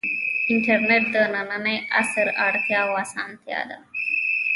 انټرنیټ 0.51 1.03
د 1.13 1.15
ننني 1.33 1.75
عصر 1.99 2.27
اړتیا 2.45 2.79
او 2.87 2.91
اسانتیا 3.03 3.59
ده. 3.69 3.77